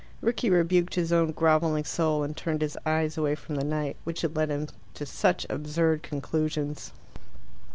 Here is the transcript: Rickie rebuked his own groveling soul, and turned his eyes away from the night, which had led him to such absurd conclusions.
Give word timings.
Rickie 0.19 0.49
rebuked 0.49 0.95
his 0.95 1.13
own 1.13 1.31
groveling 1.31 1.83
soul, 1.83 2.23
and 2.23 2.35
turned 2.35 2.63
his 2.63 2.75
eyes 2.87 3.19
away 3.19 3.35
from 3.35 3.53
the 3.53 3.63
night, 3.63 3.97
which 4.03 4.21
had 4.21 4.35
led 4.35 4.49
him 4.49 4.67
to 4.95 5.05
such 5.05 5.45
absurd 5.47 6.01
conclusions. 6.01 6.91